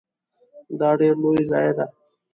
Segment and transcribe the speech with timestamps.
[0.79, 1.85] دا ډیره لوی ضایعه ده.